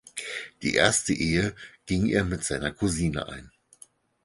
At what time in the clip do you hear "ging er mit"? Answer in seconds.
1.85-2.43